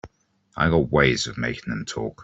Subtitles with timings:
[0.57, 2.19] I got ways of making them talk.